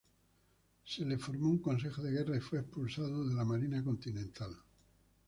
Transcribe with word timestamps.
Se 0.83 1.03
le 1.05 1.19
formó 1.19 1.47
un 1.51 1.59
consejo 1.59 2.01
de 2.01 2.09
guerra 2.09 2.35
y 2.35 2.39
fue 2.39 2.57
expulsado 2.57 3.23
de 3.29 3.35
la 3.35 3.45
Marina 3.45 3.83
continental. 3.83 4.49